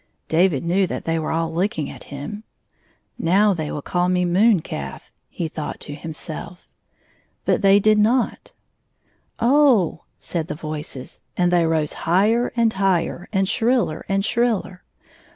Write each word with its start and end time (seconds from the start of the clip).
David 0.29 0.65
knew 0.65 0.87
that 0.87 1.05
they 1.05 1.19
were 1.19 1.29
all 1.31 1.53
looking 1.53 1.87
at 1.87 2.05
him." 2.05 2.43
Now 3.19 3.53
they 3.53 3.69
will 3.71 3.83
call 3.83 4.09
me 4.09 4.25
moon 4.25 4.63
calf," 4.63 5.11
he 5.29 5.47
thought 5.47 5.79
to 5.81 5.93
himself. 5.93 6.67
But 7.45 7.61
they 7.61 7.79
did 7.79 7.99
not." 7.99 8.51
Oh 9.39 9.91
h 9.91 9.99
h!" 9.99 10.01
said 10.29 10.47
the 10.47 10.55
voices, 10.55 11.21
and 11.37 11.51
they 11.53 11.67
rose 11.67 11.93
higher 12.09 12.51
and 12.55 12.73
higher, 12.73 13.29
and 13.31 13.47
shriller 13.47 14.03
and 14.09 14.25
shriller. 14.25 14.81